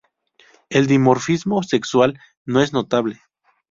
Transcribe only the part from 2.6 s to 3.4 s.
es notable.